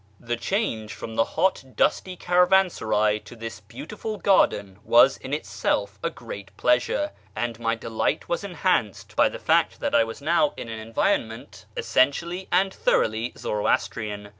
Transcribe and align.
The 0.19 0.35
change 0.35 0.95
from 0.95 1.13
the 1.13 1.23
hot, 1.37 1.63
dusty 1.75 2.17
caravansaray 2.17 3.19
to 3.23 3.35
this 3.35 3.59
beautiful 3.59 4.17
garden 4.17 4.79
was 4.83 5.17
in 5.17 5.31
itself 5.31 5.99
a 6.01 6.09
great 6.09 6.57
pleasure, 6.57 7.11
and 7.35 7.59
my 7.59 7.75
delight 7.75 8.27
was 8.27 8.43
enhanced 8.43 9.15
by 9.15 9.29
the 9.29 9.37
fact 9.37 9.79
that 9.79 9.93
I 9.93 10.03
was 10.03 10.19
now 10.19 10.55
in 10.57 10.69
an 10.69 10.79
environment 10.79 11.67
essentially 11.77 12.47
and 12.51 12.73
thoroughly 12.73 13.33
Zoroastrian. 13.37 14.29